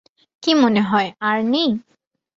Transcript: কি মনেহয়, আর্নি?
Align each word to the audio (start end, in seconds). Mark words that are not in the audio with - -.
কি 0.43 0.51
মনেহয়, 0.53 1.09
আর্নি? 1.21 1.65